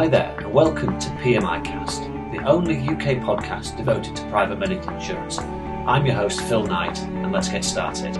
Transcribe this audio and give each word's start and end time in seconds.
Hi 0.00 0.08
there, 0.08 0.34
and 0.38 0.50
welcome 0.50 0.98
to 0.98 1.10
PMI 1.10 1.62
Cast, 1.62 2.04
the 2.32 2.42
only 2.46 2.78
UK 2.78 3.20
podcast 3.20 3.76
devoted 3.76 4.16
to 4.16 4.26
private 4.30 4.58
medical 4.58 4.94
insurance. 4.94 5.38
I'm 5.38 6.06
your 6.06 6.14
host, 6.14 6.40
Phil 6.40 6.62
Knight, 6.62 6.98
and 7.02 7.30
let's 7.30 7.50
get 7.50 7.62
started. 7.62 8.16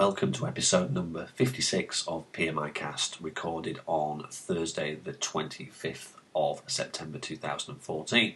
Welcome 0.00 0.32
to 0.32 0.46
episode 0.46 0.94
number 0.94 1.28
56 1.34 2.08
of 2.08 2.32
PMI 2.32 2.72
Cast, 2.72 3.18
recorded 3.20 3.80
on 3.86 4.24
Thursday, 4.30 4.94
the 4.94 5.12
25th 5.12 6.12
of 6.34 6.62
September 6.66 7.18
2014. 7.18 8.34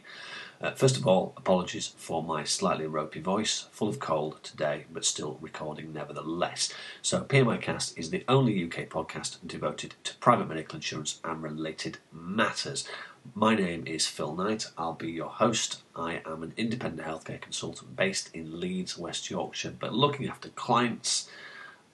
Uh, 0.60 0.70
first 0.72 0.98
of 0.98 1.06
all, 1.06 1.32
apologies 1.38 1.94
for 1.96 2.22
my 2.22 2.44
slightly 2.44 2.86
ropey 2.86 3.20
voice, 3.20 3.66
full 3.70 3.88
of 3.88 3.98
cold 3.98 4.40
today, 4.42 4.84
but 4.92 5.06
still 5.06 5.38
recording 5.40 5.94
nevertheless. 5.94 6.70
So, 7.00 7.22
PMI 7.22 7.62
Cast 7.62 7.98
is 7.98 8.10
the 8.10 8.24
only 8.28 8.62
UK 8.62 8.90
podcast 8.90 9.38
devoted 9.46 9.94
to 10.04 10.14
private 10.16 10.48
medical 10.48 10.76
insurance 10.76 11.18
and 11.24 11.42
related 11.42 11.96
matters. 12.12 12.86
My 13.34 13.54
name 13.54 13.86
is 13.86 14.06
Phil 14.06 14.34
Knight. 14.34 14.66
I'll 14.76 14.92
be 14.92 15.10
your 15.10 15.30
host. 15.30 15.80
I 15.96 16.20
am 16.26 16.42
an 16.42 16.52
independent 16.58 17.08
healthcare 17.08 17.40
consultant 17.40 17.96
based 17.96 18.28
in 18.34 18.60
Leeds, 18.60 18.98
West 18.98 19.30
Yorkshire, 19.30 19.72
but 19.80 19.94
looking 19.94 20.28
after 20.28 20.50
clients 20.50 21.30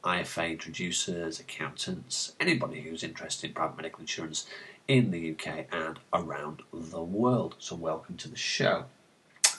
IFA 0.04 0.52
introducers, 0.52 1.40
accountants, 1.40 2.34
anybody 2.40 2.80
who's 2.80 3.02
interested 3.02 3.48
in 3.48 3.54
private 3.54 3.76
medical 3.76 4.00
insurance 4.00 4.46
in 4.88 5.10
the 5.10 5.32
UK 5.32 5.66
and 5.70 5.98
around 6.12 6.62
the 6.72 7.02
world. 7.02 7.56
So, 7.58 7.76
welcome 7.76 8.16
to 8.18 8.28
the 8.28 8.36
show. 8.36 8.84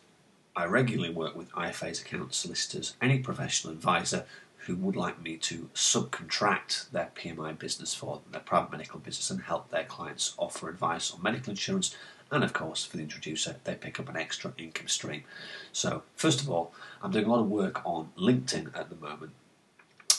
I 0.56 0.64
regularly 0.66 1.14
work 1.14 1.36
with 1.36 1.52
IFAs, 1.52 2.02
account 2.02 2.34
solicitors, 2.34 2.96
any 3.00 3.20
professional 3.20 3.74
advisor 3.74 4.26
who 4.68 4.76
would 4.76 4.98
like 4.98 5.22
me 5.22 5.38
to 5.38 5.70
subcontract 5.74 6.92
their 6.92 7.10
PMI 7.16 7.58
business 7.58 7.94
for 7.94 8.20
their 8.32 8.42
private 8.42 8.72
medical 8.72 9.00
business 9.00 9.32
and 9.32 9.42
help 9.42 9.70
their 9.70 9.86
clients 9.86 10.36
offer 10.38 10.70
advice 10.70 11.10
on 11.12 11.24
medical 11.24 11.52
insurance. 11.52 11.96
And 12.30 12.44
of 12.44 12.52
course, 12.52 12.84
for 12.84 12.98
the 12.98 13.04
introducer, 13.04 13.56
they 13.64 13.76
pick 13.76 13.98
up 13.98 14.10
an 14.10 14.18
extra 14.18 14.54
income 14.58 14.90
stream. 14.90 15.24
So, 15.72 16.04
first 16.16 16.42
of 16.42 16.50
all, 16.50 16.74
I'm 17.02 17.12
doing 17.12 17.26
a 17.26 17.30
lot 17.30 17.40
of 17.40 17.50
work 17.50 17.82
on 17.86 18.10
LinkedIn 18.18 18.78
at 18.78 18.90
the 18.90 18.98
moment. 18.98 19.32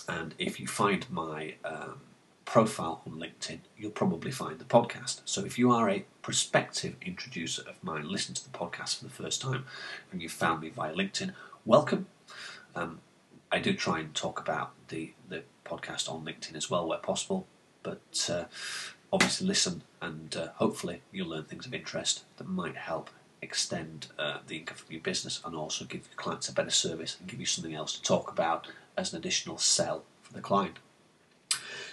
And 0.08 0.34
if 0.38 0.58
you 0.58 0.66
find 0.66 1.04
my 1.10 1.56
um, 1.62 2.00
profile 2.46 3.02
on 3.06 3.20
LinkedIn, 3.20 3.58
you'll 3.76 3.90
probably 3.90 4.30
find 4.30 4.58
the 4.58 4.64
podcast. 4.64 5.20
So 5.26 5.44
if 5.44 5.58
you 5.58 5.70
are 5.70 5.90
a 5.90 6.06
prospective 6.22 6.96
introducer 7.04 7.62
of 7.68 7.84
mine, 7.84 8.08
listen 8.08 8.34
to 8.34 8.42
the 8.42 8.58
podcast 8.58 8.96
for 8.96 9.04
the 9.04 9.10
first 9.10 9.42
time, 9.42 9.66
and 10.10 10.22
you 10.22 10.30
found 10.30 10.62
me 10.62 10.70
via 10.70 10.94
LinkedIn, 10.94 11.34
welcome. 11.66 12.06
Um, 12.74 13.00
I 13.50 13.58
do 13.58 13.72
try 13.74 14.00
and 14.00 14.14
talk 14.14 14.40
about 14.40 14.72
the, 14.88 15.12
the 15.28 15.42
podcast 15.64 16.10
on 16.10 16.24
LinkedIn 16.24 16.56
as 16.56 16.70
well 16.70 16.86
where 16.86 16.98
possible, 16.98 17.46
but 17.82 18.30
uh, 18.30 18.44
obviously 19.12 19.46
listen 19.46 19.82
and 20.00 20.36
uh, 20.36 20.48
hopefully 20.56 21.02
you'll 21.12 21.28
learn 21.28 21.44
things 21.44 21.66
of 21.66 21.74
interest 21.74 22.24
that 22.36 22.48
might 22.48 22.76
help 22.76 23.10
extend 23.40 24.08
uh, 24.18 24.38
the 24.46 24.58
income 24.58 24.76
from 24.76 24.92
your 24.92 25.00
business 25.00 25.40
and 25.44 25.54
also 25.54 25.84
give 25.84 26.06
your 26.08 26.16
clients 26.16 26.48
a 26.48 26.52
better 26.52 26.70
service 26.70 27.16
and 27.18 27.28
give 27.28 27.40
you 27.40 27.46
something 27.46 27.74
else 27.74 27.94
to 27.94 28.02
talk 28.02 28.30
about 28.30 28.66
as 28.96 29.12
an 29.12 29.18
additional 29.18 29.58
sell 29.58 30.04
for 30.22 30.32
the 30.32 30.40
client. 30.40 30.78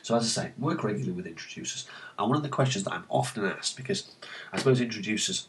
So, 0.01 0.15
as 0.15 0.23
I 0.37 0.43
say, 0.43 0.51
work 0.57 0.83
regularly 0.83 1.13
with 1.13 1.25
introducers. 1.25 1.87
And 2.17 2.29
one 2.29 2.37
of 2.37 2.43
the 2.43 2.49
questions 2.49 2.83
that 2.83 2.93
I'm 2.93 3.05
often 3.09 3.45
asked, 3.45 3.75
because 3.77 4.11
I 4.53 4.57
suppose 4.57 4.81
introducers 4.81 5.47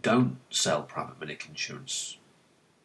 don't 0.00 0.38
sell 0.50 0.82
private 0.82 1.20
medical 1.20 1.50
insurance, 1.50 2.16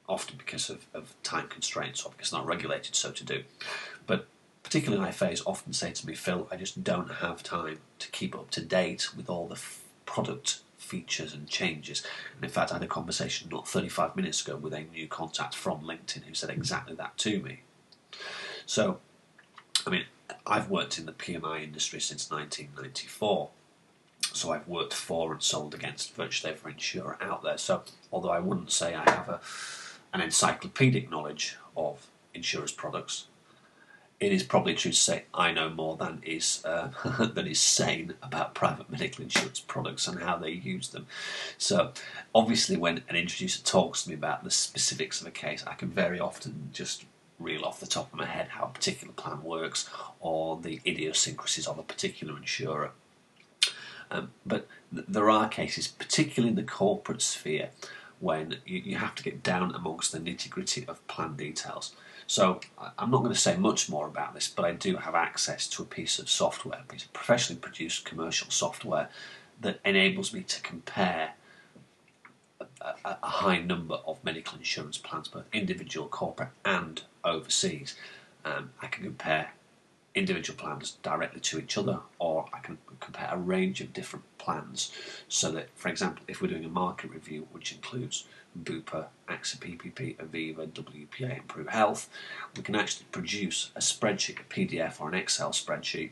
often 0.07 0.38
because 0.38 0.69
of, 0.69 0.85
of 0.94 1.13
time 1.23 1.47
constraints 1.47 2.03
or 2.03 2.12
because 2.12 2.31
they're 2.31 2.40
not 2.40 2.47
regulated 2.47 2.95
so 2.95 3.12
to 3.12 3.23
do. 3.23 3.44
But 4.06 4.28
particularly 4.63 5.09
IFAs 5.09 5.41
often 5.45 5.73
say 5.73 5.91
to 5.91 6.07
me, 6.07 6.13
Phil, 6.13 6.47
I 6.51 6.57
just 6.57 6.84
don't 6.84 7.09
have 7.16 7.44
time 7.44 7.79
to 8.00 8.12
keep 8.12 8.35
up 8.35 8.50
to 8.51 8.62
date 8.62 9.16
with 9.16 9.29
all 9.29 9.47
the 9.47 9.56
f- 9.56 9.84
product 10.06 10.59
features 10.78 11.34
and 11.34 11.47
changes. 11.47 12.03
And 12.35 12.44
in 12.44 12.50
fact, 12.50 12.72
I 12.72 12.75
had 12.75 12.84
a 12.84 12.88
conversation 12.88 13.50
not 13.51 13.68
35 13.68 14.16
minutes 14.16 14.45
ago 14.45 14.56
with 14.56 14.73
a 14.73 14.81
new 14.81 15.07
contact 15.07 15.56
from 15.56 15.81
LinkedIn 15.81 16.24
who 16.24 16.34
said 16.34 16.50
exactly 16.50 16.95
that 16.95 17.18
to 17.19 17.41
me. 17.41 17.62
So, 18.66 19.00
I 19.85 19.89
mean, 19.89 20.06
I've 20.45 20.69
worked 20.69 20.97
in 20.97 21.06
the 21.06 21.12
PMI 21.12 21.63
industry 21.63 22.00
since 22.00 22.29
1994. 22.29 23.50
So 24.34 24.51
I've 24.51 24.68
worked 24.68 24.94
for 24.94 25.31
and 25.34 25.41
sold 25.41 25.74
against 25.74 26.13
virtually 26.13 26.53
every 26.53 26.74
insurer 26.74 27.18
out 27.22 27.44
there. 27.44 27.57
So 27.57 27.84
although 28.12 28.31
I 28.31 28.39
wouldn't 28.39 28.72
say 28.72 28.94
I 28.95 29.09
have 29.09 29.29
a, 29.29 29.39
an 30.13 30.22
encyclopedic 30.22 31.09
knowledge 31.09 31.57
of 31.75 32.07
insurance 32.34 32.72
products, 32.72 33.28
it 34.19 34.31
is 34.31 34.41
probably 34.41 34.73
true 34.73 34.91
to 34.91 34.97
say 34.97 35.25
I 35.34 35.51
know 35.51 35.69
more 35.69 35.95
than 35.95 36.22
is 36.23 36.63
uh, 36.66 36.90
than 37.34 37.47
is 37.47 37.59
sane 37.59 38.16
about 38.23 38.56
private 38.56 38.90
medical 38.90 39.23
insurance 39.23 39.59
products 39.59 40.07
and 40.07 40.19
how 40.19 40.38
they 40.38 40.51
use 40.51 40.90
them. 40.90 41.06
So, 41.57 41.91
obviously, 42.34 42.78
when 42.78 43.03
an 43.09 43.16
introducer 43.16 43.63
talks 43.63 44.04
to 44.04 44.09
me 44.09 44.15
about 44.15 44.44
the 44.44 44.51
specifics 44.51 45.21
of 45.21 45.27
a 45.27 45.31
case, 45.31 45.63
I 45.68 45.75
can 45.75 45.89
very 45.89 46.19
often 46.19 46.69
just 46.74 47.06
reel 47.39 47.63
off 47.63 47.80
the 47.80 47.86
top 47.86 48.12
of 48.12 48.18
my 48.18 48.25
head 48.25 48.48
how 48.50 48.65
a 48.65 48.69
particular 48.69 49.13
plan 49.13 49.44
works 49.44 49.88
or 50.19 50.57
the 50.57 50.81
idiosyncrasies 50.88 51.68
of 51.68 51.77
a 51.77 51.83
particular 51.83 52.36
insurer. 52.36 52.92
Um, 54.10 54.31
but 54.45 54.68
th- 54.94 55.06
there 55.07 55.30
are 55.30 55.48
cases, 55.48 55.88
particularly 55.88 56.50
in 56.50 56.56
the 56.56 56.63
corporate 56.63 57.21
sphere, 57.21 57.69
when 58.19 58.57
you, 58.65 58.79
you 58.79 58.95
have 58.97 59.15
to 59.15 59.23
get 59.23 59.43
down 59.43 59.73
amongst 59.75 60.11
the 60.11 60.19
nitty 60.19 60.49
gritty 60.49 60.85
of 60.87 61.05
plan 61.07 61.35
details. 61.35 61.93
So 62.25 62.59
I'm 62.97 63.09
not 63.09 63.19
going 63.19 63.33
to 63.33 63.39
say 63.39 63.55
much 63.55 63.89
more 63.89 64.07
about 64.07 64.33
this, 64.33 64.49
but 64.49 64.65
I 64.65 64.73
do 64.73 64.97
have 64.97 65.15
access 65.15 65.67
to 65.69 65.83
a 65.83 65.85
piece 65.85 66.19
of 66.19 66.29
software, 66.29 66.79
a 66.81 66.91
piece 66.91 67.05
of 67.05 67.13
professionally 67.13 67.59
produced 67.59 68.03
commercial 68.03 68.49
software 68.49 69.09
that 69.61 69.79
enables 69.85 70.33
me 70.33 70.41
to 70.41 70.61
compare 70.61 71.31
a, 72.81 72.95
a, 73.05 73.27
high 73.27 73.59
number 73.59 73.95
of 74.05 74.23
medical 74.23 74.57
insurance 74.57 74.97
plans, 74.97 75.29
both 75.29 75.45
individual, 75.53 76.07
corporate, 76.07 76.49
and 76.65 77.03
overseas. 77.23 77.95
Um, 78.43 78.71
I 78.81 78.87
can 78.87 79.03
compare 79.03 79.53
individual 80.17 80.57
plans 80.57 80.97
directly 81.03 81.39
to 81.41 81.59
each 81.59 81.77
other, 81.77 81.99
or 82.19 82.45
I 82.53 82.59
can 82.59 82.77
compare 82.99 83.29
a 83.31 83.37
range 83.37 83.81
of 83.81 83.93
different 83.93 84.25
plans. 84.37 84.91
So 85.27 85.51
that, 85.51 85.69
for 85.75 85.89
example, 85.89 86.25
if 86.27 86.41
we're 86.41 86.47
doing 86.47 86.65
a 86.65 86.69
market 86.69 87.11
review, 87.11 87.47
which 87.51 87.71
includes 87.71 88.25
Bupa, 88.61 89.07
AXA 89.29 89.57
PPP, 89.57 90.17
Aviva, 90.17 90.67
WPA, 90.67 91.37
Improve 91.37 91.69
Health, 91.69 92.09
we 92.55 92.63
can 92.63 92.75
actually 92.75 93.05
produce 93.11 93.71
a 93.75 93.79
spreadsheet, 93.79 94.39
a 94.39 94.43
PDF 94.43 94.99
or 94.99 95.09
an 95.09 95.13
Excel 95.13 95.51
spreadsheet 95.51 96.11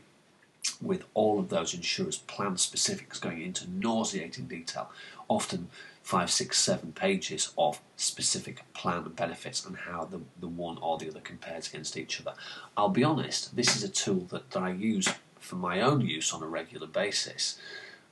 with 0.80 1.04
all 1.14 1.38
of 1.38 1.48
those 1.48 1.74
insurers' 1.74 2.18
plan 2.18 2.56
specifics 2.56 3.18
going 3.18 3.40
into 3.40 3.70
nauseating 3.70 4.46
detail, 4.46 4.90
often 5.28 5.68
five, 6.06 6.30
six, 6.30 6.56
seven 6.56 6.92
pages 6.92 7.52
of 7.58 7.80
specific 7.96 8.62
plan 8.74 8.98
and 8.98 9.16
benefits 9.16 9.66
and 9.66 9.76
how 9.76 10.04
the, 10.04 10.20
the 10.38 10.46
one 10.46 10.78
or 10.78 10.96
the 10.96 11.10
other 11.10 11.18
compares 11.18 11.68
against 11.68 11.96
each 11.96 12.20
other. 12.20 12.32
I'll 12.76 12.90
be 12.90 13.02
honest, 13.02 13.56
this 13.56 13.74
is 13.74 13.82
a 13.82 13.88
tool 13.88 14.20
that, 14.30 14.52
that 14.52 14.62
I 14.62 14.70
use 14.70 15.08
for 15.40 15.56
my 15.56 15.80
own 15.80 16.02
use 16.02 16.32
on 16.32 16.44
a 16.44 16.46
regular 16.46 16.86
basis. 16.86 17.58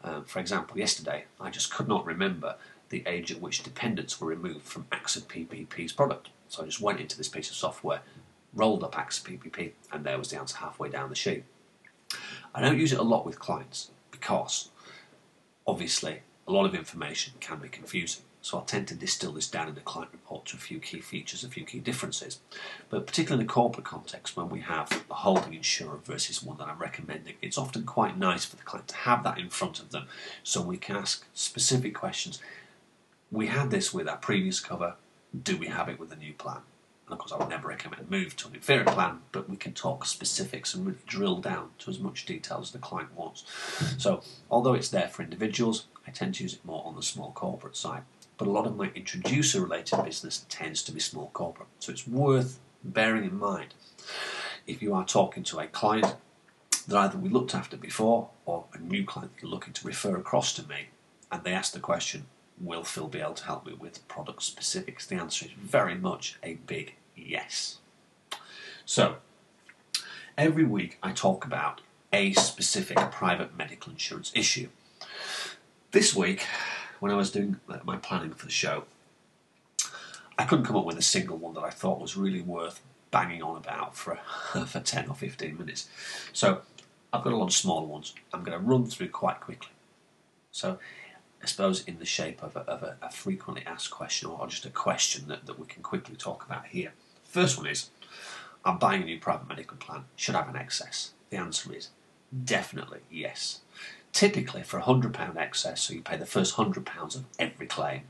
Um, 0.02 0.24
for 0.24 0.40
example, 0.40 0.76
yesterday 0.76 1.26
I 1.40 1.50
just 1.50 1.72
could 1.72 1.86
not 1.86 2.04
remember 2.04 2.56
the 2.88 3.04
age 3.06 3.30
at 3.30 3.40
which 3.40 3.62
dependents 3.62 4.20
were 4.20 4.26
removed 4.26 4.64
from 4.64 4.86
AXA 4.90 5.22
PPP's 5.22 5.92
product. 5.92 6.30
So 6.48 6.64
I 6.64 6.66
just 6.66 6.80
went 6.80 6.98
into 6.98 7.16
this 7.16 7.28
piece 7.28 7.48
of 7.48 7.54
software, 7.54 8.00
rolled 8.52 8.82
up 8.82 8.96
AXA 8.96 9.38
PPP, 9.38 9.70
and 9.92 10.02
there 10.02 10.18
was 10.18 10.30
the 10.30 10.40
answer 10.40 10.56
halfway 10.56 10.88
down 10.88 11.10
the 11.10 11.14
sheet. 11.14 11.44
I 12.52 12.60
don't 12.60 12.80
use 12.80 12.92
it 12.92 12.98
a 12.98 13.02
lot 13.02 13.24
with 13.24 13.38
clients 13.38 13.92
because 14.10 14.70
obviously 15.64 16.22
a 16.46 16.52
lot 16.52 16.66
of 16.66 16.74
information 16.74 17.34
can 17.40 17.58
be 17.58 17.68
confusing. 17.68 18.24
So 18.44 18.58
I'll 18.58 18.64
tend 18.64 18.88
to 18.88 18.94
distill 18.94 19.32
this 19.32 19.48
down 19.48 19.68
in 19.68 19.74
the 19.74 19.80
client 19.80 20.12
report 20.12 20.44
to 20.46 20.56
a 20.56 20.60
few 20.60 20.78
key 20.78 21.00
features, 21.00 21.44
a 21.44 21.48
few 21.48 21.64
key 21.64 21.78
differences. 21.78 22.40
But 22.90 23.06
particularly 23.06 23.40
in 23.40 23.46
the 23.46 23.52
corporate 23.52 23.86
context, 23.86 24.36
when 24.36 24.50
we 24.50 24.60
have 24.60 25.04
a 25.10 25.14
holding 25.14 25.54
insurer 25.54 25.96
versus 26.04 26.42
one 26.42 26.58
that 26.58 26.68
I'm 26.68 26.78
recommending, 26.78 27.36
it's 27.40 27.56
often 27.56 27.84
quite 27.84 28.18
nice 28.18 28.44
for 28.44 28.56
the 28.56 28.62
client 28.62 28.88
to 28.88 28.96
have 28.96 29.24
that 29.24 29.38
in 29.38 29.48
front 29.48 29.80
of 29.80 29.92
them 29.92 30.08
so 30.42 30.60
we 30.60 30.76
can 30.76 30.94
ask 30.94 31.24
specific 31.32 31.94
questions. 31.94 32.38
We 33.32 33.46
had 33.46 33.70
this 33.70 33.94
with 33.94 34.06
our 34.06 34.18
previous 34.18 34.60
cover. 34.60 34.96
Do 35.42 35.56
we 35.56 35.68
have 35.68 35.88
it 35.88 35.98
with 35.98 36.10
the 36.10 36.16
new 36.16 36.34
plan? 36.34 36.60
And 37.06 37.14
of 37.14 37.18
course, 37.18 37.32
I 37.32 37.38
would 37.38 37.48
never 37.48 37.68
recommend 37.68 38.02
a 38.06 38.10
move 38.10 38.36
to 38.36 38.48
an 38.48 38.54
inferior 38.54 38.84
plan, 38.84 39.20
but 39.32 39.48
we 39.48 39.56
can 39.56 39.72
talk 39.72 40.04
specifics 40.04 40.74
and 40.74 40.86
really 40.86 40.98
drill 41.06 41.36
down 41.36 41.70
to 41.78 41.90
as 41.90 41.98
much 41.98 42.26
detail 42.26 42.58
as 42.60 42.72
the 42.72 42.78
client 42.78 43.14
wants. 43.16 43.44
So, 43.98 44.22
although 44.50 44.74
it's 44.74 44.88
there 44.88 45.08
for 45.08 45.22
individuals, 45.22 45.86
I 46.06 46.10
tend 46.10 46.34
to 46.36 46.42
use 46.42 46.54
it 46.54 46.64
more 46.64 46.84
on 46.84 46.96
the 46.96 47.02
small 47.02 47.32
corporate 47.32 47.76
side. 47.76 48.02
But 48.36 48.48
a 48.48 48.50
lot 48.50 48.66
of 48.66 48.76
my 48.76 48.90
introducer 48.94 49.60
related 49.60 50.04
business 50.04 50.44
tends 50.48 50.82
to 50.84 50.92
be 50.92 51.00
small 51.00 51.30
corporate. 51.32 51.68
So, 51.78 51.92
it's 51.92 52.06
worth 52.06 52.58
bearing 52.82 53.24
in 53.24 53.38
mind 53.38 53.74
if 54.66 54.82
you 54.82 54.94
are 54.94 55.04
talking 55.04 55.42
to 55.44 55.60
a 55.60 55.66
client 55.66 56.16
that 56.88 56.96
either 56.96 57.18
we 57.18 57.28
looked 57.28 57.54
after 57.54 57.76
before 57.76 58.30
or 58.44 58.64
a 58.74 58.78
new 58.78 59.04
client 59.04 59.34
that 59.34 59.42
you're 59.42 59.50
looking 59.50 59.72
to 59.74 59.86
refer 59.86 60.16
across 60.16 60.52
to 60.54 60.68
me, 60.68 60.88
and 61.30 61.44
they 61.44 61.52
ask 61.52 61.72
the 61.72 61.80
question, 61.80 62.26
will 62.60 62.84
Phil 62.84 63.08
be 63.08 63.20
able 63.20 63.34
to 63.34 63.44
help 63.44 63.66
me 63.66 63.72
with 63.72 64.06
product 64.08 64.42
specifics? 64.42 65.06
The 65.06 65.16
answer 65.16 65.46
is 65.46 65.52
very 65.52 65.94
much 65.94 66.38
a 66.42 66.54
big 66.54 66.94
yes. 67.16 67.78
So, 68.84 69.16
every 70.36 70.64
week 70.64 70.98
I 71.02 71.12
talk 71.12 71.44
about 71.44 71.80
a 72.12 72.32
specific 72.32 72.98
private 73.10 73.56
medical 73.56 73.92
insurance 73.92 74.30
issue. 74.34 74.68
This 75.94 76.12
week, 76.12 76.44
when 76.98 77.12
I 77.12 77.14
was 77.14 77.30
doing 77.30 77.60
uh, 77.68 77.78
my 77.84 77.96
planning 77.98 78.32
for 78.32 78.46
the 78.46 78.50
show, 78.50 78.82
I 80.36 80.44
couldn't 80.44 80.64
come 80.64 80.74
up 80.74 80.84
with 80.84 80.98
a 80.98 81.02
single 81.02 81.36
one 81.36 81.54
that 81.54 81.62
I 81.62 81.70
thought 81.70 82.00
was 82.00 82.16
really 82.16 82.40
worth 82.40 82.82
banging 83.12 83.44
on 83.44 83.56
about 83.56 83.94
for, 83.94 84.16
for 84.66 84.80
10 84.80 85.08
or 85.08 85.14
15 85.14 85.56
minutes. 85.56 85.88
So, 86.32 86.62
I've 87.12 87.22
got 87.22 87.32
a 87.32 87.36
lot 87.36 87.44
of 87.44 87.52
smaller 87.52 87.86
ones 87.86 88.12
I'm 88.32 88.42
going 88.42 88.58
to 88.58 88.64
run 88.66 88.86
through 88.86 89.10
quite 89.10 89.38
quickly. 89.38 89.68
So, 90.50 90.80
I 91.40 91.46
suppose, 91.46 91.84
in 91.84 92.00
the 92.00 92.04
shape 92.04 92.42
of 92.42 92.56
a, 92.56 92.62
of 92.62 92.82
a, 92.82 92.96
a 93.00 93.12
frequently 93.12 93.64
asked 93.64 93.92
question 93.92 94.30
or 94.30 94.48
just 94.48 94.66
a 94.66 94.70
question 94.70 95.28
that, 95.28 95.46
that 95.46 95.60
we 95.60 95.66
can 95.66 95.84
quickly 95.84 96.16
talk 96.16 96.44
about 96.44 96.66
here. 96.66 96.92
First 97.22 97.56
one 97.56 97.68
is 97.68 97.90
I'm 98.64 98.78
buying 98.78 99.02
a 99.02 99.04
new 99.04 99.20
private 99.20 99.46
medical 99.46 99.76
plan. 99.76 100.06
Should 100.16 100.34
I 100.34 100.38
have 100.38 100.48
an 100.48 100.60
excess? 100.60 101.12
The 101.30 101.36
answer 101.36 101.72
is 101.72 101.90
definitely 102.44 103.02
yes. 103.12 103.60
Typically, 104.14 104.62
for 104.62 104.78
a 104.78 104.82
£100 104.82 105.36
excess, 105.36 105.82
so 105.82 105.92
you 105.92 106.00
pay 106.00 106.16
the 106.16 106.24
first 106.24 106.54
£100 106.54 107.16
of 107.16 107.24
every 107.36 107.66
claim, 107.66 108.02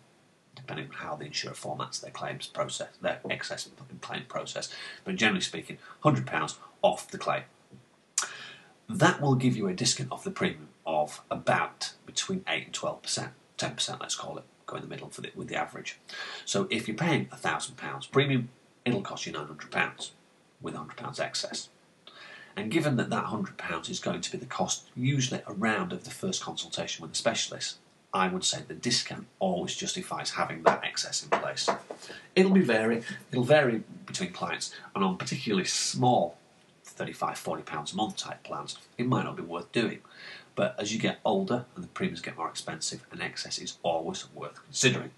depending 0.54 0.88
on 0.88 0.92
how 0.96 1.16
the 1.16 1.24
insurer 1.24 1.54
formats 1.54 1.98
their 1.98 2.10
claims 2.10 2.46
process, 2.46 2.90
their 3.00 3.20
excess 3.30 3.70
claim 4.02 4.24
process. 4.28 4.68
But 5.02 5.16
generally 5.16 5.40
speaking, 5.40 5.78
£100 6.04 6.56
off 6.82 7.10
the 7.10 7.16
claim. 7.16 7.44
That 8.86 9.22
will 9.22 9.34
give 9.34 9.56
you 9.56 9.66
a 9.66 9.72
discount 9.72 10.12
off 10.12 10.24
the 10.24 10.30
premium 10.30 10.68
of 10.86 11.22
about 11.30 11.94
between 12.04 12.44
8 12.46 12.66
and 12.66 12.74
12%, 12.74 13.30
10% 13.56 14.00
let's 14.00 14.14
call 14.14 14.36
it, 14.36 14.44
go 14.66 14.76
in 14.76 14.82
the 14.82 14.88
middle 14.88 15.08
for 15.08 15.22
the, 15.22 15.30
with 15.34 15.48
the 15.48 15.56
average. 15.56 15.98
So 16.44 16.68
if 16.70 16.86
you're 16.86 16.98
paying 16.98 17.28
£1,000 17.28 18.10
premium, 18.10 18.50
it'll 18.84 19.00
cost 19.00 19.24
you 19.24 19.32
£900 19.32 20.10
with 20.60 20.74
£100 20.74 21.18
excess. 21.18 21.70
And 22.56 22.70
given 22.70 22.96
that 22.96 23.10
that 23.10 23.24
£100 23.24 23.90
is 23.90 23.98
going 23.98 24.20
to 24.20 24.30
be 24.30 24.38
the 24.38 24.46
cost 24.46 24.88
usually 24.94 25.42
around 25.46 25.92
of 25.92 26.04
the 26.04 26.10
first 26.10 26.42
consultation 26.42 27.02
with 27.02 27.12
a 27.12 27.16
specialist, 27.16 27.78
I 28.12 28.28
would 28.28 28.44
say 28.44 28.62
the 28.66 28.74
discount 28.74 29.26
always 29.40 29.74
justifies 29.74 30.30
having 30.30 30.62
that 30.62 30.84
excess 30.84 31.24
in 31.24 31.30
place. 31.30 31.68
It'll 32.36 32.52
be 32.52 32.60
vary, 32.60 33.02
it'll 33.32 33.44
vary 33.44 33.82
between 34.06 34.32
clients, 34.32 34.72
and 34.94 35.02
on 35.02 35.16
particularly 35.16 35.64
small 35.64 36.38
35 36.84 37.36
40 37.38 37.62
pounds 37.64 37.92
a 37.92 37.96
month 37.96 38.16
type 38.16 38.44
plans, 38.44 38.78
it 38.96 39.06
might 39.06 39.24
not 39.24 39.36
be 39.36 39.42
worth 39.42 39.72
doing. 39.72 39.98
But 40.54 40.76
as 40.78 40.92
you 40.92 41.00
get 41.00 41.18
older 41.24 41.64
and 41.74 41.82
the 41.82 41.88
premiums 41.88 42.20
get 42.20 42.36
more 42.36 42.48
expensive, 42.48 43.04
an 43.10 43.20
excess 43.20 43.58
is 43.58 43.78
always 43.82 44.32
worth 44.32 44.62
considering. 44.62 45.10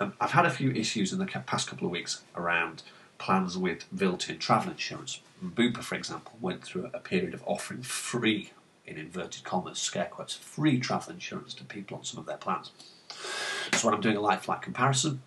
Um, 0.00 0.14
I've 0.20 0.32
had 0.32 0.46
a 0.46 0.50
few 0.50 0.70
issues 0.72 1.12
in 1.12 1.18
the 1.18 1.26
past 1.26 1.68
couple 1.68 1.86
of 1.86 1.90
weeks 1.90 2.22
around 2.34 2.82
plans 3.18 3.56
with 3.56 3.84
Vilton 3.94 4.38
travel 4.38 4.70
insurance. 4.70 5.20
Bupa, 5.44 5.82
for 5.82 5.94
example, 5.94 6.32
went 6.40 6.64
through 6.64 6.90
a 6.92 7.00
period 7.00 7.34
of 7.34 7.42
offering 7.46 7.82
free, 7.82 8.52
in 8.86 8.96
inverted 8.96 9.44
commas, 9.44 9.78
scare 9.78 10.06
quotes, 10.06 10.34
free 10.34 10.78
travel 10.78 11.12
insurance 11.12 11.54
to 11.54 11.64
people 11.64 11.96
on 11.96 12.04
some 12.04 12.20
of 12.20 12.26
their 12.26 12.36
plans. 12.36 12.70
So 13.74 13.86
when 13.88 13.94
I'm 13.94 14.00
doing 14.00 14.16
a 14.16 14.20
like 14.20 14.42
for 14.42 14.52
like 14.52 14.62
comparison, 14.62 15.22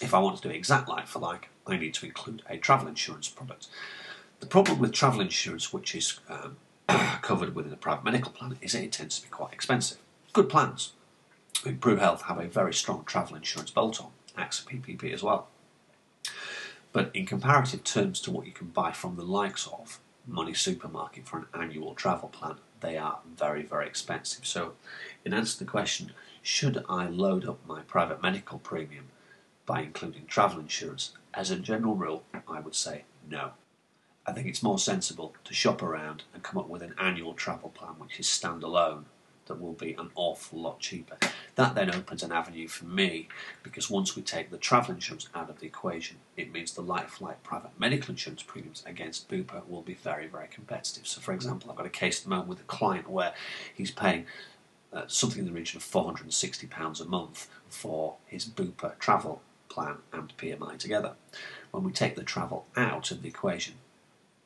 if 0.00 0.12
I 0.12 0.18
want 0.18 0.36
to 0.40 0.48
do 0.48 0.54
exact 0.54 0.88
like 0.88 1.06
for 1.06 1.20
like, 1.20 1.48
I 1.66 1.76
need 1.76 1.94
to 1.94 2.06
include 2.06 2.42
a 2.48 2.56
travel 2.56 2.88
insurance 2.88 3.28
product. 3.28 3.68
The 4.40 4.46
problem 4.46 4.80
with 4.80 4.92
travel 4.92 5.20
insurance, 5.20 5.72
which 5.72 5.94
is 5.94 6.18
um, 6.28 6.56
covered 7.22 7.54
within 7.54 7.72
a 7.72 7.76
private 7.76 8.04
medical 8.04 8.32
plan, 8.32 8.58
is 8.60 8.74
it 8.74 8.92
tends 8.92 9.18
to 9.18 9.26
be 9.26 9.30
quite 9.30 9.52
expensive. 9.52 9.98
Good 10.32 10.48
plans. 10.48 10.92
Improve 11.64 12.00
Health 12.00 12.22
have 12.22 12.40
a 12.40 12.48
very 12.48 12.74
strong 12.74 13.04
travel 13.04 13.36
insurance 13.36 13.70
bolt 13.70 14.00
on, 14.00 14.10
AXA 14.36 14.64
PPP 14.64 15.12
as 15.12 15.22
well. 15.22 15.46
But 16.92 17.10
in 17.14 17.26
comparative 17.26 17.84
terms 17.84 18.20
to 18.20 18.30
what 18.30 18.46
you 18.46 18.52
can 18.52 18.68
buy 18.68 18.92
from 18.92 19.16
the 19.16 19.22
likes 19.22 19.66
of 19.66 19.98
Money 20.26 20.54
Supermarket 20.54 21.26
for 21.26 21.38
an 21.38 21.46
annual 21.54 21.94
travel 21.94 22.28
plan, 22.28 22.56
they 22.80 22.98
are 22.98 23.20
very, 23.36 23.62
very 23.62 23.86
expensive. 23.86 24.46
So, 24.46 24.74
in 25.24 25.32
answer 25.32 25.58
to 25.58 25.64
the 25.64 25.70
question, 25.70 26.12
should 26.42 26.84
I 26.88 27.08
load 27.08 27.48
up 27.48 27.64
my 27.66 27.82
private 27.82 28.22
medical 28.22 28.58
premium 28.58 29.08
by 29.64 29.80
including 29.82 30.26
travel 30.26 30.60
insurance? 30.60 31.12
As 31.32 31.50
a 31.50 31.58
general 31.58 31.94
rule, 31.94 32.24
I 32.46 32.60
would 32.60 32.74
say 32.74 33.04
no. 33.28 33.52
I 34.26 34.32
think 34.32 34.46
it's 34.46 34.62
more 34.62 34.78
sensible 34.78 35.34
to 35.44 35.54
shop 35.54 35.82
around 35.82 36.24
and 36.34 36.42
come 36.42 36.58
up 36.58 36.68
with 36.68 36.82
an 36.82 36.94
annual 36.98 37.34
travel 37.34 37.70
plan 37.70 37.94
which 37.98 38.20
is 38.20 38.26
standalone 38.26 39.04
that 39.46 39.60
will 39.60 39.72
be 39.72 39.94
an 39.94 40.10
awful 40.14 40.60
lot 40.60 40.78
cheaper. 40.78 41.16
That 41.54 41.74
then 41.74 41.94
opens 41.94 42.22
an 42.22 42.32
avenue 42.32 42.68
for 42.68 42.84
me 42.84 43.28
because 43.62 43.90
once 43.90 44.16
we 44.16 44.22
take 44.22 44.50
the 44.50 44.58
travel 44.58 44.94
insurance 44.94 45.28
out 45.34 45.50
of 45.50 45.60
the 45.60 45.66
equation, 45.66 46.18
it 46.36 46.52
means 46.52 46.72
the 46.72 46.82
life 46.82 47.20
like 47.20 47.42
private 47.42 47.78
medical 47.78 48.10
insurance 48.10 48.42
premiums 48.42 48.82
against 48.86 49.28
Bupa 49.28 49.66
will 49.68 49.82
be 49.82 49.94
very, 49.94 50.26
very 50.26 50.48
competitive. 50.48 51.06
So, 51.06 51.20
for 51.20 51.32
example, 51.32 51.70
I've 51.70 51.76
got 51.76 51.86
a 51.86 51.90
case 51.90 52.20
at 52.20 52.24
the 52.24 52.30
moment 52.30 52.48
with 52.48 52.60
a 52.60 52.64
client 52.64 53.10
where 53.10 53.34
he's 53.74 53.90
paying 53.90 54.26
uh, 54.92 55.04
something 55.06 55.40
in 55.40 55.46
the 55.46 55.52
region 55.52 55.78
of 55.78 55.84
£460 55.84 57.00
a 57.00 57.04
month 57.04 57.48
for 57.68 58.16
his 58.26 58.44
Bupa 58.46 58.98
travel 58.98 59.42
plan 59.68 59.96
and 60.12 60.36
PMI 60.36 60.78
together. 60.78 61.12
When 61.70 61.84
we 61.84 61.92
take 61.92 62.14
the 62.14 62.22
travel 62.22 62.66
out 62.76 63.10
of 63.10 63.22
the 63.22 63.28
equation, 63.28 63.74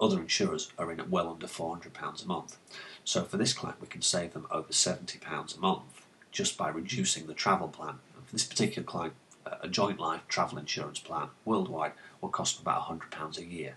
other 0.00 0.20
insurers 0.20 0.72
are 0.78 0.92
in 0.92 1.00
at 1.00 1.10
well 1.10 1.28
under 1.28 1.46
£400 1.46 2.24
a 2.24 2.28
month. 2.28 2.58
So 3.06 3.22
for 3.22 3.36
this 3.36 3.52
client, 3.52 3.80
we 3.80 3.86
can 3.86 4.02
save 4.02 4.32
them 4.32 4.48
over 4.50 4.70
£70 4.70 5.56
a 5.56 5.60
month 5.60 6.06
just 6.32 6.58
by 6.58 6.68
reducing 6.68 7.28
the 7.28 7.34
travel 7.34 7.68
plan. 7.68 8.00
And 8.16 8.26
for 8.26 8.32
this 8.32 8.44
particular 8.44 8.84
client, 8.84 9.14
a 9.46 9.68
joint 9.68 10.00
life 10.00 10.22
travel 10.26 10.58
insurance 10.58 10.98
plan 10.98 11.28
worldwide 11.44 11.92
will 12.20 12.30
cost 12.30 12.60
about 12.60 12.82
£100 12.82 13.38
a 13.38 13.44
year. 13.44 13.76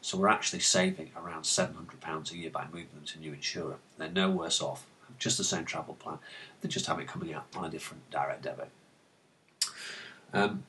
So 0.00 0.18
we're 0.18 0.26
actually 0.26 0.58
saving 0.58 1.12
around 1.16 1.44
£700 1.44 2.32
a 2.32 2.36
year 2.36 2.50
by 2.50 2.64
moving 2.64 2.88
them 2.92 3.04
to 3.04 3.18
a 3.18 3.20
new 3.20 3.32
insurer. 3.32 3.76
They're 3.96 4.10
no 4.10 4.28
worse 4.28 4.60
off, 4.60 4.86
just 5.20 5.38
the 5.38 5.44
same 5.44 5.64
travel 5.64 5.94
plan. 5.94 6.18
They 6.60 6.68
just 6.68 6.86
have 6.86 6.98
it 6.98 7.06
coming 7.06 7.32
out 7.32 7.46
on 7.54 7.64
a 7.64 7.70
different 7.70 8.10
direct 8.10 8.42
debit. 8.42 8.70
Um, 10.32 10.64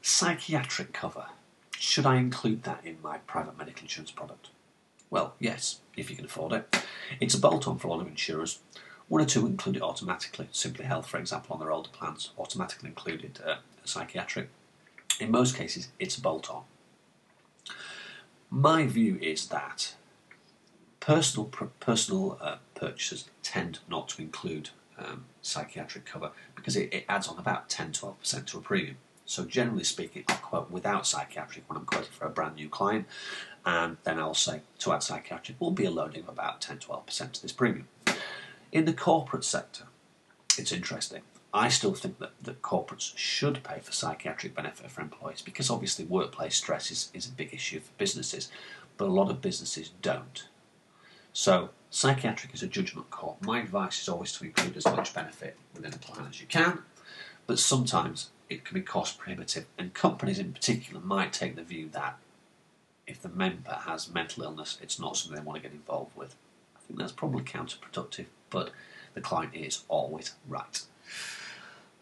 psychiatric 0.00 0.92
cover 0.92 1.26
should 1.76 2.06
I 2.06 2.16
include 2.18 2.62
that 2.62 2.82
in 2.84 2.98
my 3.02 3.18
private 3.18 3.58
medical 3.58 3.82
insurance 3.82 4.12
product? 4.12 4.50
Well, 5.10 5.34
yes, 5.40 5.80
if 6.00 6.10
you 6.10 6.16
can 6.16 6.24
afford 6.24 6.52
it. 6.52 6.82
It's 7.20 7.34
a 7.34 7.40
bolt 7.40 7.66
on 7.66 7.78
for 7.78 7.88
a 7.88 7.90
lot 7.90 8.00
of 8.00 8.06
insurers. 8.06 8.60
One 9.08 9.22
or 9.22 9.26
two 9.26 9.46
include 9.46 9.76
it 9.76 9.82
automatically. 9.82 10.48
Simply 10.52 10.84
Health, 10.84 11.08
for 11.08 11.18
example, 11.18 11.54
on 11.54 11.60
their 11.60 11.72
older 11.72 11.90
plans, 11.90 12.30
automatically 12.38 12.90
included 12.90 13.40
uh, 13.44 13.56
psychiatric. 13.84 14.50
In 15.18 15.30
most 15.30 15.56
cases, 15.56 15.88
it's 15.98 16.16
a 16.16 16.20
bolt 16.20 16.50
on. 16.50 16.62
My 18.50 18.86
view 18.86 19.18
is 19.20 19.48
that 19.48 19.94
personal 21.00 21.46
personal 21.80 22.38
uh, 22.40 22.56
purchases 22.74 23.30
tend 23.42 23.78
not 23.88 24.08
to 24.10 24.22
include 24.22 24.70
um, 24.98 25.24
psychiatric 25.42 26.04
cover 26.04 26.30
because 26.54 26.76
it, 26.76 26.92
it, 26.92 27.04
adds 27.08 27.28
on 27.28 27.38
about 27.38 27.68
10 27.68 27.92
12% 27.92 28.46
to 28.46 28.58
a 28.58 28.60
premium. 28.60 28.96
So, 29.28 29.44
generally 29.44 29.84
speaking, 29.84 30.24
I'll 30.26 30.36
quote 30.38 30.70
without 30.70 31.06
psychiatric 31.06 31.68
when 31.68 31.76
I'm 31.76 31.84
quoting 31.84 32.08
for 32.10 32.24
a 32.24 32.30
brand 32.30 32.56
new 32.56 32.70
client, 32.70 33.04
and 33.62 33.98
then 34.02 34.18
I'll 34.18 34.32
say 34.32 34.62
to 34.78 34.92
add 34.94 35.02
psychiatric 35.02 35.60
will 35.60 35.70
be 35.70 35.84
a 35.84 35.90
loading 35.90 36.22
of 36.22 36.30
about 36.30 36.62
10 36.62 36.78
12% 36.78 37.32
to 37.32 37.42
this 37.42 37.52
premium. 37.52 37.88
In 38.72 38.86
the 38.86 38.94
corporate 38.94 39.44
sector, 39.44 39.84
it's 40.56 40.72
interesting. 40.72 41.20
I 41.52 41.68
still 41.68 41.92
think 41.92 42.18
that, 42.20 42.42
that 42.42 42.62
corporates 42.62 43.14
should 43.18 43.62
pay 43.62 43.80
for 43.80 43.92
psychiatric 43.92 44.54
benefit 44.54 44.90
for 44.90 45.02
employees 45.02 45.42
because 45.42 45.68
obviously 45.68 46.06
workplace 46.06 46.56
stress 46.56 46.90
is, 46.90 47.10
is 47.12 47.26
a 47.26 47.32
big 47.32 47.52
issue 47.52 47.80
for 47.80 47.92
businesses, 47.98 48.50
but 48.96 49.08
a 49.08 49.12
lot 49.12 49.30
of 49.30 49.42
businesses 49.42 49.90
don't. 50.00 50.48
So, 51.34 51.68
psychiatric 51.90 52.54
is 52.54 52.62
a 52.62 52.66
judgment 52.66 53.10
call. 53.10 53.36
My 53.42 53.60
advice 53.60 54.00
is 54.00 54.08
always 54.08 54.32
to 54.32 54.44
include 54.44 54.78
as 54.78 54.86
much 54.86 55.12
benefit 55.12 55.58
within 55.74 55.90
the 55.90 55.98
plan 55.98 56.26
as 56.26 56.40
you 56.40 56.46
can, 56.46 56.78
but 57.46 57.58
sometimes 57.58 58.30
it 58.48 58.64
can 58.64 58.74
be 58.74 58.82
cost 58.82 59.18
prohibitive, 59.18 59.66
and 59.78 59.94
companies 59.94 60.38
in 60.38 60.52
particular 60.52 61.00
might 61.00 61.32
take 61.32 61.56
the 61.56 61.62
view 61.62 61.88
that 61.92 62.18
if 63.06 63.22
the 63.22 63.28
member 63.28 63.72
has 63.86 64.12
mental 64.12 64.44
illness, 64.44 64.78
it's 64.82 64.98
not 64.98 65.16
something 65.16 65.38
they 65.38 65.44
want 65.44 65.56
to 65.56 65.68
get 65.68 65.74
involved 65.74 66.16
with. 66.16 66.34
I 66.76 66.80
think 66.86 66.98
that's 66.98 67.12
probably 67.12 67.42
counterproductive, 67.42 68.26
but 68.50 68.70
the 69.14 69.20
client 69.20 69.54
is 69.54 69.84
always 69.88 70.34
right. 70.46 70.82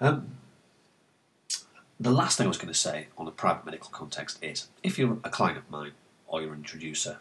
Um, 0.00 0.36
the 1.98 2.10
last 2.10 2.36
thing 2.36 2.46
I 2.46 2.48
was 2.48 2.58
going 2.58 2.72
to 2.72 2.78
say 2.78 3.06
on 3.16 3.26
a 3.26 3.30
private 3.30 3.64
medical 3.64 3.90
context 3.90 4.42
is 4.42 4.68
if 4.82 4.98
you're 4.98 5.18
a 5.24 5.30
client 5.30 5.56
of 5.56 5.70
mine 5.70 5.92
or 6.26 6.42
you're 6.42 6.52
an 6.52 6.58
introducer 6.58 7.18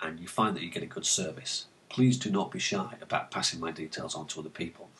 and 0.00 0.20
you 0.20 0.28
find 0.28 0.54
that 0.54 0.62
you 0.62 0.70
get 0.70 0.82
a 0.82 0.86
good 0.86 1.06
service, 1.06 1.66
please 1.88 2.18
do 2.18 2.30
not 2.30 2.50
be 2.50 2.58
shy 2.58 2.94
about 3.00 3.30
passing 3.30 3.60
my 3.60 3.70
details 3.70 4.14
on 4.14 4.26
to 4.28 4.40
other 4.40 4.48
people. 4.48 4.90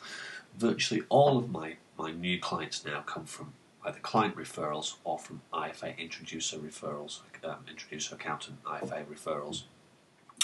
Virtually 0.57 1.03
all 1.09 1.37
of 1.37 1.49
my, 1.49 1.77
my 1.97 2.11
new 2.11 2.39
clients 2.39 2.83
now 2.85 3.01
come 3.01 3.25
from 3.25 3.53
either 3.85 3.99
client 3.99 4.35
referrals 4.35 4.95
or 5.03 5.19
from 5.19 5.41
IFA 5.53 5.97
introducer 5.97 6.57
referrals, 6.57 7.19
um, 7.43 7.65
introducer 7.69 8.15
accountant 8.15 8.63
IFA 8.63 9.05
referrals. 9.05 9.63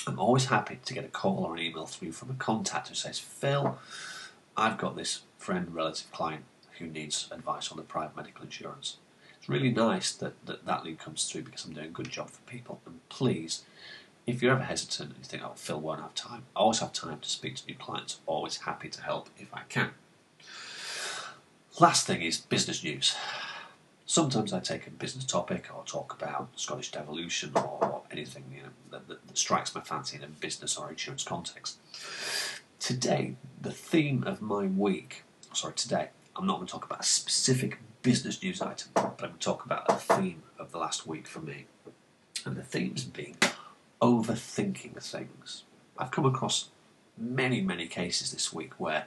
I'm 0.07 0.19
always 0.19 0.45
happy 0.45 0.79
to 0.83 0.93
get 0.93 1.05
a 1.05 1.09
call 1.09 1.45
or 1.45 1.55
an 1.55 1.61
email 1.61 1.85
through 1.85 2.13
from 2.13 2.31
a 2.31 2.35
contact 2.35 2.89
who 2.89 2.95
says, 2.95 3.19
Phil, 3.19 3.77
I've 4.55 4.77
got 4.77 4.95
this 4.95 5.21
friend, 5.37 5.73
relative, 5.73 6.11
client 6.11 6.45
who 6.77 6.87
needs 6.87 7.27
advice 7.31 7.71
on 7.71 7.77
the 7.77 7.83
private 7.83 8.15
medical 8.15 8.43
insurance. 8.43 8.97
It's 9.37 9.49
really 9.49 9.71
nice 9.71 10.11
that 10.13 10.33
that, 10.45 10.65
that 10.65 10.83
lead 10.83 10.99
comes 10.99 11.29
through 11.29 11.43
because 11.43 11.65
I'm 11.65 11.73
doing 11.73 11.87
a 11.87 11.89
good 11.89 12.09
job 12.09 12.29
for 12.29 12.41
people. 12.41 12.81
And 12.85 13.07
please, 13.09 13.63
if 14.25 14.41
you're 14.41 14.53
ever 14.53 14.63
hesitant 14.63 15.11
and 15.11 15.19
you 15.19 15.25
think, 15.25 15.43
oh, 15.43 15.53
Phil 15.55 15.79
won't 15.79 16.01
have 16.01 16.15
time, 16.15 16.43
I 16.55 16.59
always 16.59 16.79
have 16.79 16.93
time 16.93 17.19
to 17.19 17.29
speak 17.29 17.55
to 17.55 17.67
new 17.67 17.75
clients. 17.75 18.19
Always 18.25 18.57
happy 18.57 18.89
to 18.89 19.01
help 19.01 19.29
if 19.37 19.53
I 19.53 19.61
can. 19.69 19.91
Last 21.79 22.05
thing 22.07 22.21
is 22.21 22.37
business 22.37 22.83
news. 22.83 23.15
Sometimes 24.05 24.51
I 24.51 24.59
take 24.59 24.85
a 24.85 24.89
business 24.89 25.23
topic 25.23 25.69
or 25.73 25.85
talk 25.85 26.11
about 26.11 26.49
Scottish 26.57 26.91
devolution 26.91 27.53
or 27.55 28.01
anything 28.11 28.43
you 28.53 28.63
know, 28.63 28.69
that, 28.91 29.07
that, 29.07 29.25
that 29.25 29.37
strikes 29.37 29.73
my 29.73 29.79
fancy 29.79 30.17
in 30.17 30.23
a 30.25 30.27
business 30.27 30.75
or 30.75 30.89
insurance 30.89 31.23
context. 31.23 31.77
Today, 32.81 33.35
the 33.61 33.71
theme 33.71 34.25
of 34.25 34.41
my 34.41 34.65
week, 34.65 35.23
sorry, 35.53 35.73
today, 35.73 36.09
I'm 36.35 36.45
not 36.45 36.57
going 36.57 36.67
to 36.67 36.71
talk 36.73 36.83
about 36.83 36.99
a 36.99 37.03
specific 37.03 37.77
business 38.01 38.43
news 38.43 38.61
item, 38.61 38.89
but 38.93 39.05
I'm 39.05 39.15
going 39.17 39.33
to 39.33 39.39
talk 39.39 39.63
about 39.63 39.85
a 39.87 39.95
theme 39.95 40.43
of 40.59 40.73
the 40.73 40.79
last 40.79 41.07
week 41.07 41.27
for 41.27 41.39
me. 41.39 41.67
And 42.45 42.57
the 42.57 42.61
theme's 42.61 43.05
being 43.05 43.37
overthinking 44.01 45.01
things. 45.01 45.63
I've 45.97 46.11
come 46.11 46.25
across 46.25 46.71
many, 47.17 47.61
many 47.61 47.87
cases 47.87 48.33
this 48.33 48.51
week 48.51 48.73
where 48.77 49.05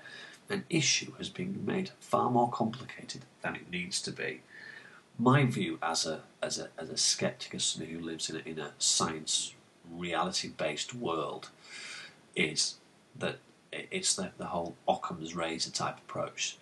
an 0.53 0.65
issue 0.69 1.13
has 1.19 1.29
been 1.29 1.65
made 1.65 1.91
far 1.99 2.31
more 2.31 2.51
complicated 2.51 3.23
than 3.43 3.57
it 3.57 3.71
needs 3.71 4.01
to 4.03 4.13
be. 4.13 4.43
My 5.19 5.45
view 5.45 5.79
as 5.83 6.07
a 6.07 6.21
as 6.43 6.59
a 6.59 6.69
as 6.79 6.91
a 6.91 6.97
skeptic, 6.97 7.55
as 7.55 7.65
somebody 7.65 7.93
who 7.93 8.01
lives 8.01 8.29
in 8.31 8.37
a, 8.37 8.41
in 8.41 8.59
a 8.59 8.73
science 8.79 9.55
reality 9.91 10.49
based 10.49 10.95
world, 10.95 11.51
is 12.37 12.77
that 13.19 13.39
it's 13.73 14.15
the, 14.15 14.31
the 14.39 14.47
whole 14.47 14.77
Occam's 14.87 15.35
razor 15.35 15.71
type 15.71 15.99
approach 15.99 16.59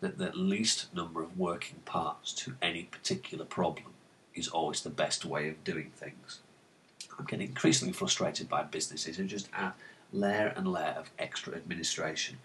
that 0.00 0.18
the 0.18 0.30
least 0.36 0.94
number 0.94 1.22
of 1.22 1.38
working 1.38 1.80
parts 1.84 2.32
to 2.32 2.54
any 2.62 2.84
particular 2.84 3.44
problem 3.44 3.92
is 4.34 4.48
always 4.48 4.82
the 4.82 4.90
best 4.90 5.24
way 5.24 5.48
of 5.48 5.64
doing 5.64 5.90
things. 5.96 6.40
I'm 7.18 7.24
getting 7.24 7.48
increasingly 7.48 7.92
frustrated 7.92 8.48
by 8.48 8.62
businesses 8.62 9.16
who 9.16 9.24
just 9.24 9.48
add 9.52 9.72
layer 10.12 10.52
and 10.56 10.70
layer 10.70 10.94
of 10.96 11.10
extra 11.18 11.54
administration. 11.54 12.38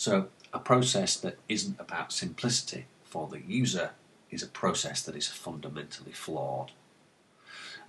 So, 0.00 0.28
a 0.54 0.58
process 0.58 1.14
that 1.18 1.36
isn't 1.46 1.78
about 1.78 2.10
simplicity 2.10 2.86
for 3.04 3.28
the 3.28 3.42
user 3.42 3.90
is 4.30 4.42
a 4.42 4.46
process 4.46 5.02
that 5.02 5.14
is 5.14 5.28
fundamentally 5.28 6.12
flawed. 6.12 6.72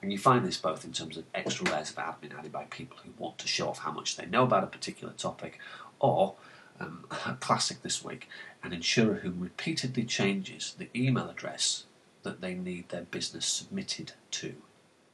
And 0.02 0.12
you 0.12 0.18
find 0.18 0.46
this 0.46 0.58
both 0.58 0.84
in 0.84 0.92
terms 0.92 1.16
of 1.16 1.24
extra 1.34 1.72
layers 1.72 1.92
of 1.92 1.96
admin 1.96 2.38
added 2.38 2.52
by 2.52 2.66
people 2.66 2.98
who 3.02 3.14
want 3.18 3.38
to 3.38 3.48
show 3.48 3.70
off 3.70 3.80
how 3.80 3.94
much 3.94 4.18
they 4.18 4.26
know 4.26 4.44
about 4.44 4.66
a 4.66 4.68
particular 4.68 5.14
topic, 5.14 5.58
or 6.02 6.36
um, 6.82 7.06
a 7.26 7.36
classic 7.36 7.82
this 7.82 8.04
week, 8.04 8.28
an 8.62 8.74
insurer 8.74 9.22
who 9.24 9.32
repeatedly 9.32 10.04
changes 10.04 10.76
the 10.78 10.90
email 10.94 11.30
address 11.30 11.86
that 12.24 12.42
they 12.42 12.56
need 12.56 12.90
their 12.90 13.04
business 13.04 13.46
submitted 13.46 14.12
to. 14.32 14.56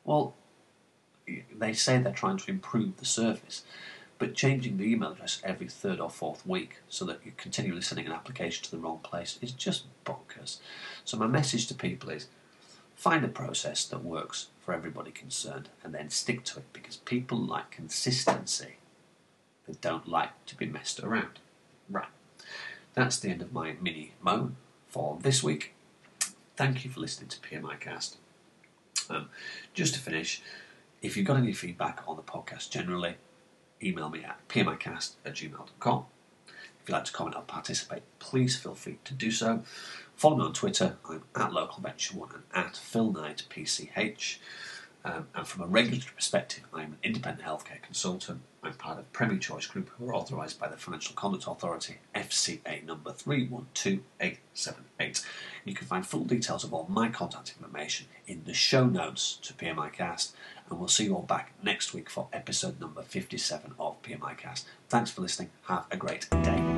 Well, 0.04 0.34
they 1.56 1.74
say 1.74 2.00
they're 2.00 2.12
trying 2.12 2.38
to 2.38 2.50
improve 2.50 2.98
the 2.98 3.06
service, 3.06 3.62
but 4.20 4.36
changing 4.36 4.78
the 4.78 4.86
email 4.92 5.12
address 5.12 5.42
every 5.44 5.68
third 5.68 6.00
or 6.00 6.10
fourth 6.10 6.46
week 6.46 6.78
so 6.90 7.06
that 7.06 7.20
you're 7.24 7.34
continually 7.38 7.82
sending 7.82 8.06
an 8.06 8.12
application 8.12 8.64
to 8.64 8.72
the 8.72 8.78
wrong 8.78 9.00
place 9.04 9.38
is 9.42 9.52
just 9.52 9.86
bonkers. 10.06 10.58
So, 11.06 11.18
my 11.18 11.28
message 11.28 11.68
to 11.68 11.76
people 11.76 12.10
is 12.10 12.28
find 12.96 13.24
a 13.24 13.30
process 13.30 13.86
that 13.86 14.04
works 14.04 14.48
for 14.60 14.74
everybody 14.74 15.12
concerned 15.12 15.70
and 15.84 15.94
then 15.94 16.10
stick 16.10 16.44
to 16.46 16.60
it 16.60 16.66
because 16.74 16.98
people 16.98 17.38
like 17.38 17.70
consistency, 17.72 18.78
they 19.68 19.76
don't 19.82 20.08
like 20.08 20.46
to 20.48 20.56
be 20.56 20.66
messed 20.66 21.00
around. 21.00 21.40
Right. 21.90 22.08
That's 22.96 23.20
the 23.20 23.30
end 23.30 23.42
of 23.42 23.54
my 23.54 23.76
mini 23.80 24.14
moan 24.22 24.56
for 24.88 25.20
this 25.22 25.44
week. 25.44 25.76
Thank 26.56 26.84
you 26.84 26.90
for 26.90 27.00
listening 27.00 27.30
to 27.30 27.40
PMI 27.40 27.80
Cast. 27.80 28.18
Um, 29.10 29.30
just 29.76 29.94
to 29.94 30.00
finish, 30.00 30.42
if 31.04 31.16
you've 31.16 31.28
got 31.28 31.38
any 31.38 31.54
feedback 31.54 32.02
on 32.08 32.16
the 32.16 32.24
podcast 32.24 32.72
generally, 32.72 33.16
email 33.82 34.10
me 34.10 34.24
at 34.24 34.48
pmicast 34.48 35.16
at 35.26 35.34
gmail.com. 35.34 36.06
If 36.48 36.88
you'd 36.88 36.94
like 36.94 37.06
to 37.06 37.14
comment 37.14 37.36
or 37.36 37.44
participate, 37.44 38.04
please 38.20 38.56
feel 38.56 38.76
free 38.76 39.00
to 39.04 39.14
do 39.14 39.32
so. 39.32 39.64
Follow 40.16 40.38
me 40.38 40.44
on 40.46 40.54
Twitter. 40.54 40.98
I'm 41.08 41.24
at 41.36 41.52
localventure1 41.52 42.34
and 42.34 42.44
at 42.54 42.74
philknightpch. 42.74 44.38
Um, 45.06 45.28
and 45.36 45.48
from 45.48 45.62
a 45.64 45.68
regulatory 45.68 46.14
perspective, 46.16 46.64
I'm 46.74 46.94
an 46.94 46.98
independent 47.04 47.48
healthcare 47.48 47.82
consultant. 47.82 48.42
I'm 48.64 48.74
part 48.74 49.00
of 49.00 49.14
Premier 49.14 49.38
Choice 49.38 49.66
Group, 49.66 49.90
who 49.98 50.10
are 50.10 50.16
authorised 50.16 50.60
by 50.60 50.68
the 50.68 50.76
Financial 50.76 51.16
Conduct 51.16 51.46
Authority, 51.48 52.00
FCA 52.14 52.86
number 52.86 53.14
312878. 53.14 55.26
You 55.64 55.74
can 55.74 55.88
find 55.88 56.06
full 56.06 56.26
details 56.26 56.66
of 56.66 56.74
all 56.74 56.86
my 56.90 57.08
contact 57.08 57.54
information 57.58 58.08
in 58.26 58.44
the 58.46 58.54
show 58.54 58.86
notes 58.86 59.38
to 59.44 59.54
PMI 59.54 59.94
Cast, 59.94 60.36
and 60.70 60.80
we'll 60.80 60.88
see 60.88 61.06
you 61.06 61.16
all 61.16 61.22
back 61.22 61.54
next 61.64 61.94
week 61.94 62.10
for 62.10 62.28
episode 62.34 62.80
number 62.80 63.02
57 63.02 63.74
of 63.80 64.02
PMI 64.02 64.38
Cast. 64.38 64.68
Thanks 64.90 65.12
for 65.12 65.22
listening. 65.22 65.50
Have 65.68 65.86
a 65.92 65.98
great 65.98 66.30
day. 66.30 66.77